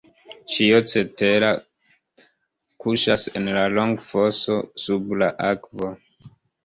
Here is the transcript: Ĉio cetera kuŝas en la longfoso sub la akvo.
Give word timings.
Ĉio 0.53 0.77
cetera 0.93 1.51
kuŝas 2.85 3.27
en 3.41 3.53
la 3.59 3.67
longfoso 3.77 4.57
sub 4.85 5.17
la 5.25 5.33
akvo. 5.53 5.93